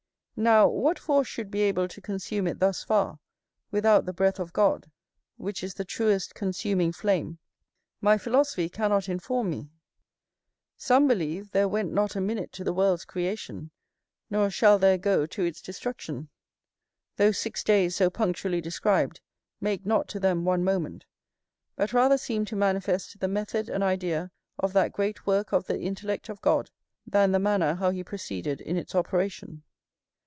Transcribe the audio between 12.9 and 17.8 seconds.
creation, nor shall there go to its destruction; those six